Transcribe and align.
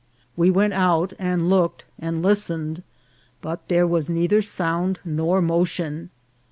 We 0.35 0.49
went 0.49 0.73
out, 0.73 1.13
and 1.19 1.47
looked, 1.47 1.85
and 1.99 2.23
listened; 2.23 2.81
but 3.39 3.67
there 3.67 3.85
was 3.85 4.09
neither 4.09 4.41
sound 4.41 4.99
nor 5.05 5.43
motion. 5.43 6.09